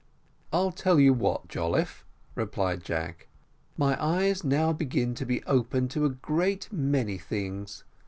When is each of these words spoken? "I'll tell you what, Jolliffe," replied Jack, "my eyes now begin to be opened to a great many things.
"I'll 0.51 0.71
tell 0.71 0.99
you 0.99 1.13
what, 1.13 1.47
Jolliffe," 1.47 2.07
replied 2.33 2.83
Jack, 2.83 3.27
"my 3.77 4.03
eyes 4.03 4.43
now 4.43 4.73
begin 4.73 5.13
to 5.13 5.27
be 5.27 5.43
opened 5.43 5.91
to 5.91 6.05
a 6.05 6.09
great 6.09 6.67
many 6.73 7.19
things. 7.19 7.83